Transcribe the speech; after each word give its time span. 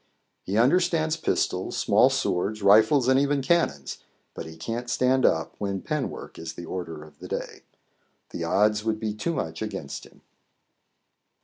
He 0.41 0.57
understands 0.57 1.15
pistols, 1.15 1.77
small 1.77 2.09
swords, 2.09 2.63
rifles, 2.63 3.07
and 3.07 3.19
even 3.19 3.43
cannons, 3.43 3.99
but 4.33 4.47
he 4.47 4.57
can't 4.57 4.89
stand 4.89 5.27
up 5.27 5.53
when 5.59 5.83
pen 5.83 6.09
work 6.09 6.39
is 6.39 6.53
the 6.53 6.65
order 6.65 7.03
of 7.03 7.19
the 7.19 7.27
day. 7.27 7.61
The 8.31 8.43
odds 8.43 8.83
would 8.83 8.99
be 8.99 9.13
too 9.13 9.35
much 9.35 9.61
against 9.61 10.07
him. 10.07 10.21